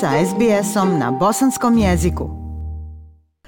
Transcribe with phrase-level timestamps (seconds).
[0.00, 2.30] sa SBS-om na bosanskom jeziku.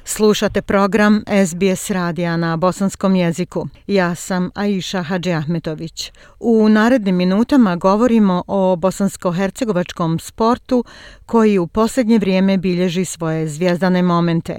[0.04, 3.66] Slušate program SBS radija na bosanskom jeziku.
[3.86, 6.12] Ja sam Aisha Hadži Ahmetović.
[6.40, 10.84] U narednim minutama govorimo o bosansko-hercegovačkom sportu
[11.26, 14.58] koji u posljednje vrijeme bilježi svoje zvijezdane momente.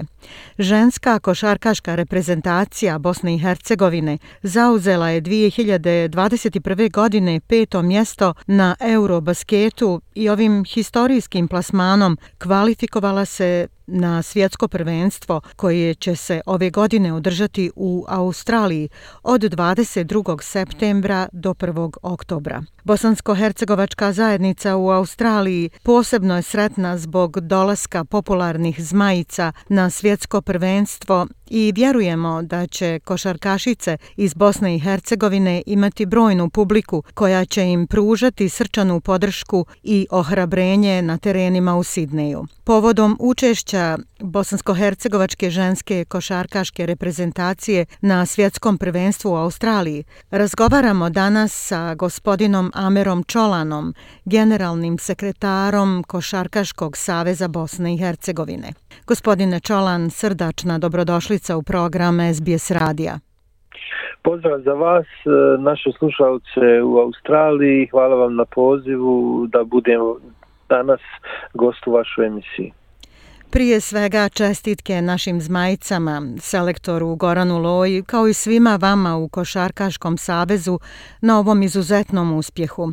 [0.58, 6.92] Ženska košarkaška reprezentacija Bosne i Hercegovine zauzela je 2021.
[6.92, 15.94] godine peto mjesto na Eurobasketu i ovim historijskim plasmanom kvalifikovala se na svjetsko prvenstvo koje
[15.94, 18.88] će se ove godine održati u Australiji
[19.22, 20.42] od 22.
[20.42, 21.90] septembra do 1.
[22.02, 22.62] oktobra.
[22.84, 31.26] Bosansko-hercegovačka zajednica u Australiji posebno je sretna zbog dolaska popularnih zmajica na svjetsko svjetsko prvenstvo
[31.54, 37.86] i vjerujemo da će košarkašice iz Bosne i Hercegovine imati brojnu publiku koja će im
[37.86, 42.46] pružati srčanu podršku i ohrabrenje na terenima u Sidneju.
[42.64, 52.70] Povodom učešća bosansko-hercegovačke ženske košarkaške reprezentacije na svjetskom prvenstvu u Australiji, razgovaramo danas sa gospodinom
[52.74, 53.94] Amerom Čolanom,
[54.24, 58.72] generalnim sekretarom Košarkaškog saveza Bosne i Hercegovine.
[59.06, 63.18] Gospodine Čolan, srdačna dobrodošlica u program SBS Radija.
[64.22, 67.88] Pozdrav za vas, e, naše slušalce u Australiji.
[67.90, 70.00] Hvala vam na pozivu da budem
[70.68, 71.00] danas
[71.54, 72.72] gost u vašoj emisiji.
[73.52, 80.78] Prije svega čestitke našim zmajicama, selektoru Goranu Loji, kao i svima vama u Košarkaškom savezu
[81.20, 82.92] na ovom izuzetnom uspjehu.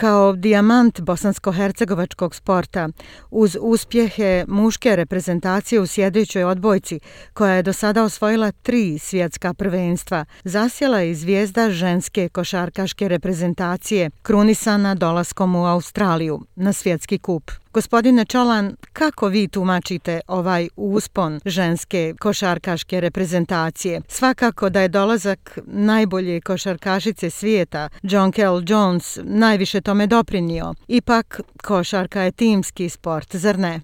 [0.00, 2.88] Kao dijamant bosansko-hercegovačkog sporta,
[3.30, 7.00] uz uspjehe muške reprezentacije u sjedećoj odbojci,
[7.32, 14.94] koja je do sada osvojila tri svjetska prvenstva, zasjela je zvijezda ženske košarkaške reprezentacije, krunisana
[14.94, 17.50] dolaskom u Australiju na svjetski kup.
[17.72, 24.00] Gospodine Čolan, kako vi tumačite ovaj uspon ženske košarkaške reprezentacije?
[24.08, 30.66] Svakako da je dolazak najbolje košarkašice svijeta, John Kell Jones, najviše tome doprinio.
[30.88, 33.80] Ipak, košarka je timski sport, zar ne?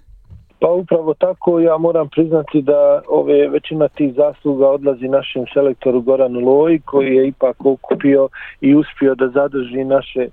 [0.60, 6.40] Pa upravo tako ja moram priznati da ove većina tih zasluga odlazi našem selektoru Goranu
[6.40, 8.28] Loji koji je ipak okupio
[8.60, 10.28] i uspio da zadrži naše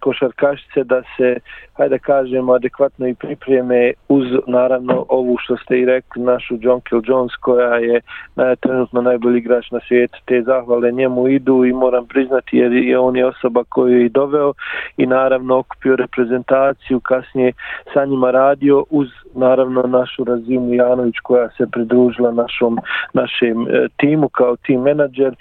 [0.00, 1.36] košarkašice da se,
[1.76, 7.02] hajde kažemo, adekvatno i pripreme uz, naravno, ovu što ste i rekli, našu John Kill
[7.04, 8.00] Jones, koja je
[8.36, 10.18] naj, trenutno najbolji igrač na svijetu.
[10.24, 14.08] Te zahvale njemu idu i moram priznati jer je on je osoba koju je i
[14.08, 14.52] doveo
[14.96, 17.52] i naravno okupio reprezentaciju, kasnije
[17.94, 22.78] sa njima radio uz, naravno, našu Razimu Janović koja se pridružila našom,
[23.12, 25.34] našem e, timu kao tim menadžer.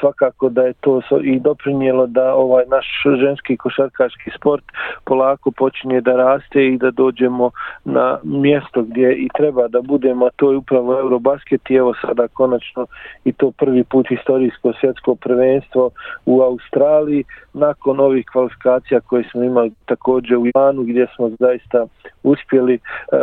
[0.00, 2.86] Svakako da je to i doprinijelo da ovaj naš
[3.20, 4.64] ženski košarkaški sport
[5.04, 7.50] polako počinje da raste i da dođemo
[7.84, 12.28] na mjesto gdje i treba da budemo, a to je upravo Eurobasket i evo sada
[12.28, 12.86] konačno
[13.24, 15.90] i to prvi put historijsko svjetsko prvenstvo
[16.26, 17.24] u Australiji.
[17.52, 21.86] Nakon ovih kvalifikacija koje smo imali također u Japanu gdje smo zaista
[22.22, 22.78] uspjeli e,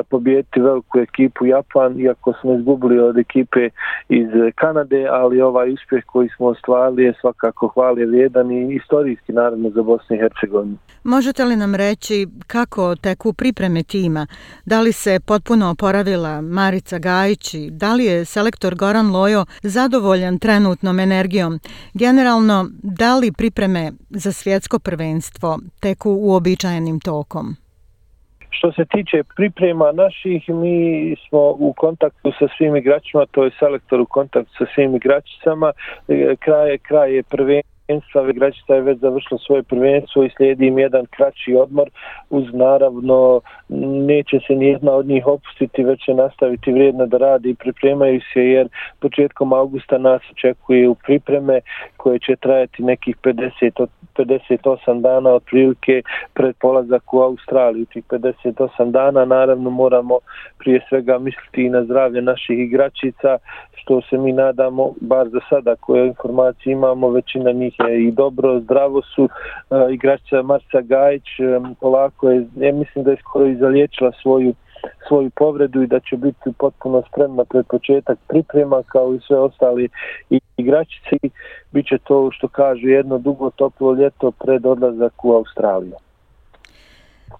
[0.09, 3.69] pobijediti veliku ekipu Japan iako smo izgubili od ekipe
[4.09, 9.69] iz Kanade, ali ovaj uspjeh koji smo ostvarili je svakako hvali vrijedan i istorijski naravno
[9.69, 10.77] za Bosnu i Hercegovini.
[11.03, 14.27] Možete li nam reći kako teku pripreme tima?
[14.65, 20.99] Da li se potpuno oporavila Marica Gajić da li je selektor Goran Lojo zadovoljan trenutnom
[20.99, 21.59] energijom?
[21.93, 27.55] Generalno, da li pripreme za svjetsko prvenstvo teku uobičajenim tokom?
[28.49, 33.99] Što se tiče priprema naših, mi smo u kontaktu sa svim igračima, to je selektor
[33.99, 35.71] u kontaktu sa svim igračicama,
[36.07, 40.79] e, kraj, kraj je prvenstvo prvenstva, igračica je već završila svoje prvenstvo i slijedi im
[40.79, 41.89] jedan kraći odmor
[42.29, 43.41] uz naravno
[44.07, 48.41] neće se nijedna od njih opustiti, već će nastaviti vrijedno da radi i pripremaju se
[48.41, 48.67] jer
[48.99, 51.59] početkom augusta nas očekuje u pripreme
[51.97, 56.01] koje će trajati nekih 50, 58 dana otprilike
[56.33, 57.85] pred polazak u Australiju.
[57.85, 60.19] Tih 58 dana naravno moramo
[60.57, 63.37] prije svega misliti i na zdravlje naših igračica
[63.85, 68.59] što se mi nadamo, bar za sada koje informacije imamo, većina njih je i dobro,
[68.59, 69.23] zdravo su.
[69.23, 74.11] E, uh, igračica Marca Gajić um, polako je, ja mislim da je skoro i zaliječila
[74.21, 74.53] svoju
[75.07, 79.89] svoju povredu i da će biti potpuno spremna pred početak priprema kao i sve ostali
[80.57, 81.17] igračici.
[81.71, 85.95] Biće to što kažu jedno dugo toplo ljeto pred odlazak u Australiju.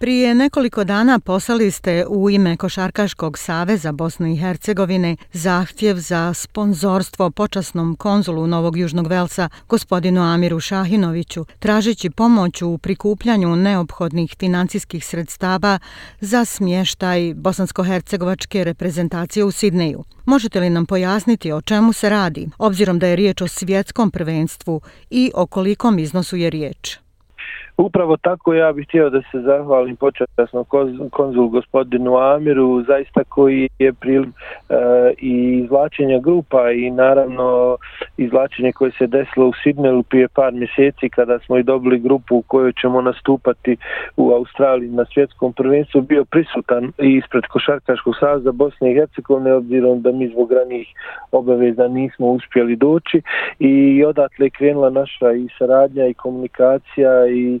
[0.00, 7.30] Prije nekoliko dana poslali ste u ime Košarkaškog saveza Bosne i Hercegovine zahtjev za sponzorstvo
[7.30, 15.78] počasnom konzulu Novog Južnog Velsa gospodinu Amiru Šahinoviću, tražeći pomoć u prikupljanju neophodnih financijskih sredstava
[16.20, 20.04] za smještaj bosansko-hercegovačke reprezentacije u Sidneju.
[20.24, 24.80] Možete li nam pojasniti o čemu se radi, obzirom da je riječ o svjetskom prvenstvu
[25.10, 27.05] i o kolikom iznosu je riječ?
[27.78, 30.64] Upravo tako ja bih htio da se zahvalim počasno
[31.10, 34.26] konzulu gospodinu Amiru, zaista koji je pril e,
[35.18, 37.76] i izvlačenja grupa i naravno
[38.16, 42.42] izvlačenje koje se desilo u Sidneju prije par mjeseci kada smo i dobili grupu u
[42.42, 43.76] kojoj ćemo nastupati
[44.16, 50.02] u Australiji na svjetskom prvenstvu bio prisutan i ispred Košarkaškog savza Bosne i Hercegovine obzirom
[50.02, 50.86] da mi zbog ranih
[51.32, 53.22] obaveza nismo uspjeli doći.
[53.58, 57.60] I odatle je krenula naša i saradnja i komunikacija i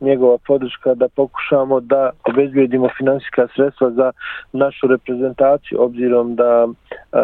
[0.00, 4.12] njegova podrška da pokušamo da obezbijedimo finansijska sredstva za
[4.52, 7.18] našu reprezentaciju obzirom da e,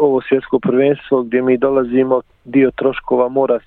[0.00, 3.58] ovo svjetsko prvenstvo gdje mi dolazimo dio troškova mora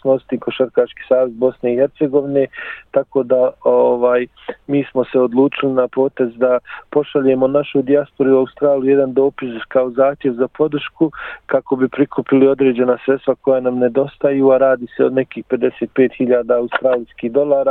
[0.00, 2.46] snositi košarkaški savez Bosne i Hercegovine,
[2.90, 4.26] tako da ovaj
[4.66, 6.58] mi smo se odlučili na potez da
[6.90, 11.10] pošaljemo našu dijasporu u Australiju jedan dopis kao zahtjev za podršku
[11.46, 17.32] kako bi prikupili određena sredstva koja nam nedostaju, a radi se od nekih 55.000 australijskih
[17.32, 17.67] dolara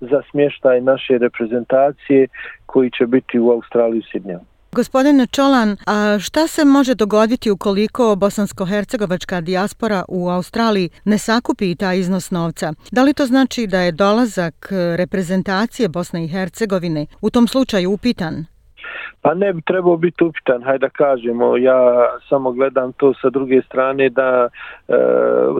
[0.00, 2.28] za smještaj naše reprezentacije
[2.66, 4.44] koji će biti u Australiji u Sidnjevu.
[4.72, 11.98] Gospodine Čolan, a šta se može dogoditi ukoliko bosansko-hercegovačka dijaspora u Australiji ne sakupi taj
[11.98, 12.72] iznos novca?
[12.92, 18.44] Da li to znači da je dolazak reprezentacije Bosne i Hercegovine u tom slučaju upitan?
[19.22, 23.62] Pa ne bi trebao biti upitan, hajde da kažemo, ja samo gledam to sa druge
[23.62, 24.48] strane da
[24.88, 24.94] e,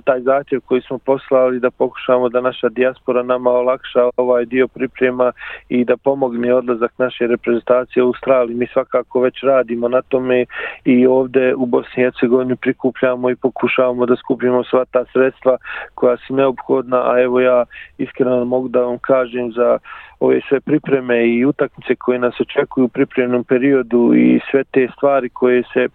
[0.05, 5.33] taj zahtjev koji smo poslali da pokušamo da naša dijaspora nama olakša ovaj dio priprema
[5.69, 8.57] i da pomogne odlazak naše reprezentacije u Australiji.
[8.57, 10.45] Mi svakako već radimo na tome
[10.85, 15.57] i ovde u Bosni i Hercegovini prikupljamo i pokušavamo da skupimo sva ta sredstva
[15.95, 17.65] koja su neophodna, a evo ja
[17.99, 19.79] iskreno mogu da vam kažem za
[20.21, 25.29] ove sve pripreme i utakmice koje nas očekuju u pripremnom periodu i sve te stvari
[25.29, 25.89] koje se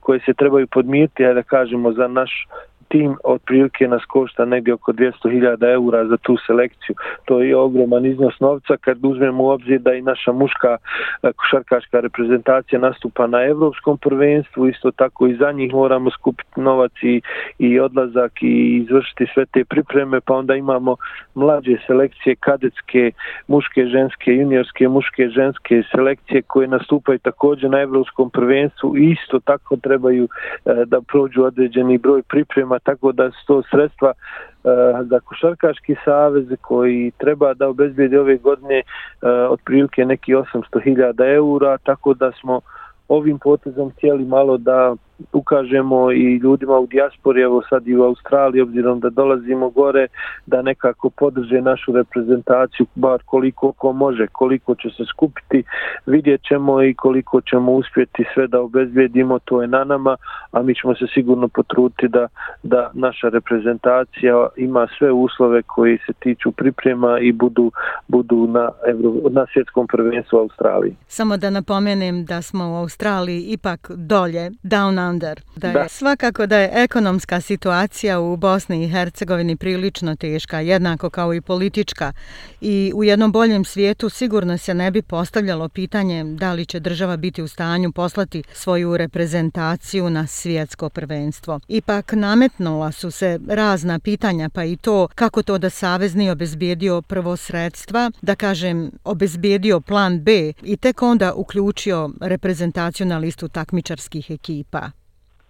[0.00, 2.46] koje se trebaju podmiriti, da kažemo, za naš
[2.88, 6.96] tim otprilike nas košta negdje oko 200.000 eura za tu selekciju.
[7.24, 10.76] To je ogroman iznos novca kad uzmemo u obzir da i naša muška
[11.22, 16.92] e, košarkaška reprezentacija nastupa na evropskom prvenstvu, isto tako i za njih moramo skupiti novac
[17.02, 17.20] i,
[17.58, 20.96] i odlazak i izvršiti sve te pripreme, pa onda imamo
[21.34, 23.10] mlađe selekcije, kadetske,
[23.48, 29.76] muške, ženske, juniorske, muške, ženske selekcije koje nastupaju također na evropskom prvenstvu i isto tako
[29.76, 34.68] trebaju e, da prođu određeni broj priprema tako da su to sredstva eh,
[35.02, 42.14] za košarkaški savez koji treba da obezbijedi ove godine eh, otprilike neki 800.000 eura, tako
[42.14, 42.60] da smo
[43.08, 44.94] ovim potezom htjeli malo da
[45.32, 50.06] ukažemo i ljudima u dijaspori, evo sad i u Australiji, obzirom da dolazimo gore,
[50.46, 55.62] da nekako podrže našu reprezentaciju, bar koliko ko može, koliko će se skupiti,
[56.06, 60.16] vidjet ćemo i koliko ćemo uspjeti sve da obezbijedimo, to je na nama,
[60.52, 62.28] a mi ćemo se sigurno potruditi da,
[62.62, 67.72] da naša reprezentacija ima sve uslove koji se tiču priprema i budu,
[68.08, 70.96] budu na, Evro, na svjetskom prvenstvu u Australiji.
[71.06, 75.42] Samo da napomenem da smo u Australiji ipak dolje, down under.
[75.56, 75.88] Da je da.
[75.88, 82.12] svakako da je ekonomska situacija u Bosni i Hercegovini prilično teška, jednako kao i politička.
[82.60, 87.16] I u jednom boljem svijetu sigurno se ne bi postavljalo pitanje da li će država
[87.16, 91.60] biti u stanju poslati svoju reprezentaciju na svjetsko prvenstvo.
[91.68, 97.36] Ipak nametnula su se razna pitanja, pa i to kako to da Savezni obezbijedio prvo
[97.36, 104.97] sredstva, da kažem obezbijedio plan B i tek onda uključio reprezentaciju na listu takmičarskih ekipa.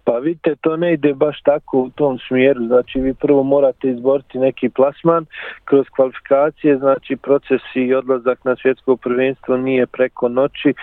[0.09, 4.39] Pa vidite, to ne ide baš tako u tom smjeru, znači vi prvo morate izboriti
[4.39, 5.25] neki plasman.
[5.65, 10.73] Kroz kvalifikacije, znači proces i odlazak na svjetsko prvenstvo nije preko noći, e,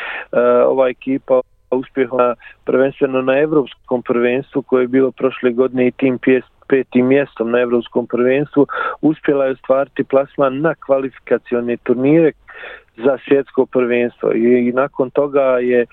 [0.66, 1.40] ova ekipa
[1.70, 7.50] uspjeha prvenstveno na evropskom prvenstvu koje je bilo prošle godine i tim pjest petim mjestom
[7.50, 8.66] na evropskom prvenstvu
[9.00, 12.32] uspjela je ostvariti plasman na kvalifikacione turnire
[12.96, 14.32] za svjetsko prvenstvo.
[14.32, 15.86] I, i nakon toga je, e,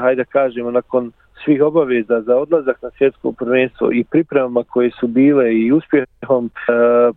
[0.00, 1.12] hajde kažemo, nakon
[1.44, 6.50] svih obaveza za odlazak na svjetsko prvenstvo i pripremama koje su bile i uspjehom e,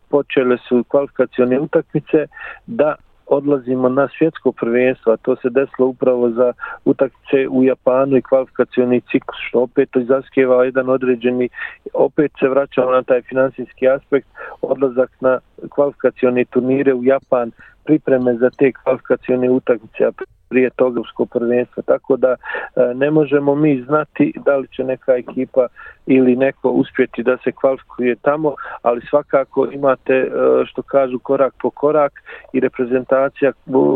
[0.10, 2.28] počele su kvalifikacione utakmice
[2.68, 2.96] da
[3.28, 6.54] odlazimo na svjetsko prvenstvo, a to se desilo upravo za
[6.86, 11.50] utakmice u Japanu i kvalifikacioni ciklus, što opet izaskeva jedan određeni,
[11.94, 14.28] opet se vraćamo na taj finansijski aspekt,
[14.62, 15.40] odlazak na
[15.70, 17.52] kvalifikacioni turnire u Japan,
[17.86, 20.12] pripreme za te kvalifikacione utakmice, a
[20.50, 21.84] prije toga usko prvenstvo.
[21.84, 22.36] Tako da e,
[22.96, 25.68] ne možemo mi znati da li će neka ekipa
[26.06, 30.30] ili neko uspjeti da se kvalifikuje tamo, ali svakako imate e,
[30.66, 32.14] što kažu korak po korak
[32.54, 33.52] i reprezentacija,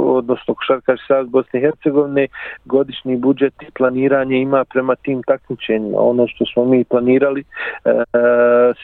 [0.05, 2.27] odnosno košarkaš sad Bosne i Hercegovine,
[2.65, 5.97] godišnji budžet i planiranje ima prema tim takmičenjima.
[5.99, 7.45] Ono što smo mi planirali, e,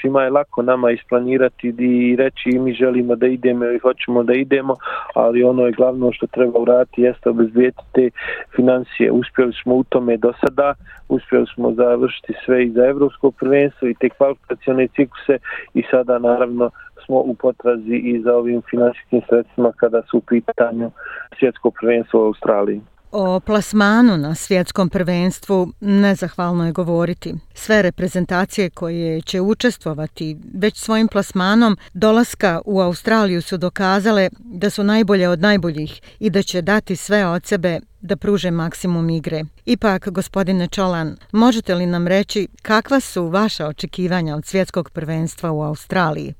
[0.01, 4.75] svima je lako nama isplanirati i reći mi želimo da idemo i hoćemo da idemo,
[5.15, 7.54] ali ono je glavno što treba uraditi jeste obezbijeti
[7.93, 8.09] te
[8.55, 9.11] financije.
[9.11, 10.73] Uspjeli smo u tome do sada,
[11.09, 15.37] uspjeli smo završiti sve i za Evropsko prvenstvo i te kvalifikacione cikluse
[15.73, 16.69] i sada naravno
[17.05, 20.91] smo u potrazi i za ovim financijskim sredstvima kada su u pitanju
[21.39, 22.81] svjetsko prvenstvo u Australiji.
[23.11, 27.35] O plasmanu na svjetskom prvenstvu nezahvalno je govoriti.
[27.53, 34.83] Sve reprezentacije koje će učestvovati već svojim plasmanom dolaska u Australiju su dokazale da su
[34.83, 39.43] najbolje od najboljih i da će dati sve od sebe da pruže maksimum igre.
[39.65, 45.61] Ipak, gospodine Čolan, možete li nam reći kakva su vaša očekivanja od svjetskog prvenstva u
[45.61, 46.33] Australiji?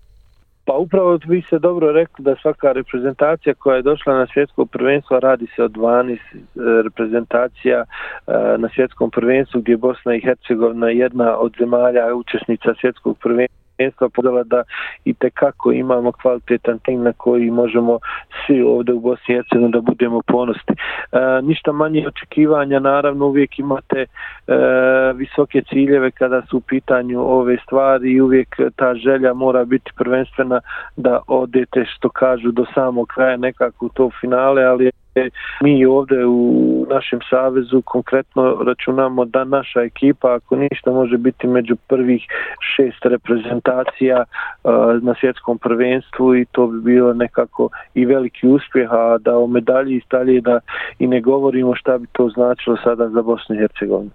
[0.66, 5.20] Pa upravo vi ste dobro rekli da svaka reprezentacija koja je došla na svjetsko prvenstvo
[5.20, 6.18] radi se o 12 e,
[6.84, 13.18] reprezentacija e, na svjetskom prvenstvu gdje je Bosna i Hercegovina jedna od zemalja učesnica svjetskog
[13.18, 14.64] prvenstva mjesta podala da
[15.06, 18.00] i te kako imamo kvalitetan tim na koji možemo
[18.46, 20.76] svi ovdje u Bosni i Hercegovini da budemo ponosni.
[21.12, 24.08] E, ništa manje očekivanja, naravno uvijek imate e,
[25.16, 30.60] visoke ciljeve kada su u pitanju ove stvari i uvijek ta želja mora biti prvenstvena
[30.96, 35.30] da odete što kažu do samog kraja nekako u to finale, ali E,
[35.62, 41.76] mi ovdje u našem savezu konkretno računamo da naša ekipa ako ništa može biti među
[41.88, 42.28] prvih
[42.76, 44.72] šest reprezentacija uh,
[45.04, 50.02] na svjetskom prvenstvu i to bi bilo nekako i veliki uspjeh a da o medalji
[50.28, 50.60] i da
[51.00, 54.12] i ne govorimo šta bi to značilo sada za Bosnu i Hercegovinu.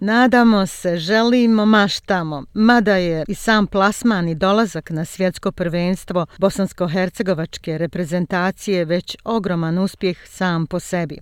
[0.00, 7.78] Nadamo se, želimo maštamo, mada je i sam plasman i dolazak na svjetsko prvenstvo bosansko-hercegovačke
[7.78, 11.18] reprezentacije već ogroman uspjeh sam po sebi.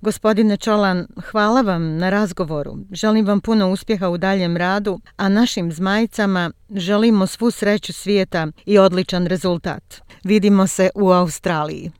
[0.00, 2.76] Gospodine Čolan, hvala vam na razgovoru.
[2.92, 8.78] Želim vam puno uspjeha u daljem radu, a našim zmajicama želimo svu sreću svijeta i
[8.78, 10.00] odličan rezultat.
[10.24, 11.90] Vidimo se u Australiji.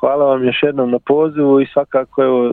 [0.00, 2.52] Hvala vam još jednom na pozivu i svakako evo,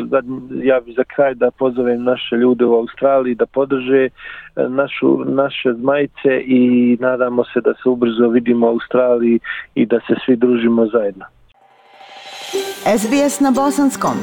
[0.64, 4.10] ja bih za kraj da pozovem naše ljude u Australiji da podrže e,
[4.70, 9.40] našu, naše zmajice i nadamo se da se ubrzo vidimo u Australiji
[9.76, 11.26] i da se svi družimo zajedno.
[12.98, 14.18] SBS na Bosanskom.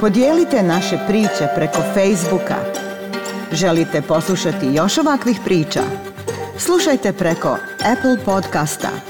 [0.00, 2.58] Podijelite naše priče preko Facebooka.
[3.52, 5.80] Želite poslušati još ovakvih priča?
[6.58, 7.52] Slušajte preko
[7.92, 9.09] Apple podcasta,